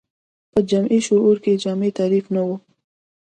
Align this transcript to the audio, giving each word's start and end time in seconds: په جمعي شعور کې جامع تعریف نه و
په 0.51 0.59
جمعي 0.69 0.99
شعور 1.07 1.35
کې 1.43 1.59
جامع 1.63 1.89
تعریف 1.99 2.25
نه 2.35 2.41
و 2.47 2.49